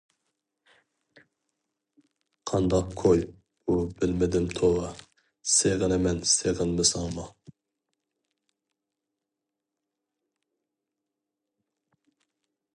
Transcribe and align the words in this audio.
قانداق 2.51 2.87
كوي 3.01 3.21
بۇ 3.67 3.75
بىلمىدىم 3.99 4.47
توۋا، 4.59 4.87
سېغىنىمەن 5.51 6.23
سېغىنمىساڭمۇ. 6.31 7.27